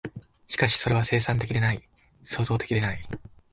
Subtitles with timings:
[0.47, 1.87] しかしそれは生産的でない、
[2.23, 3.07] 創造的でない。